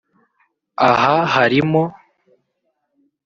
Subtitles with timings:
[0.89, 1.83] Aha harimo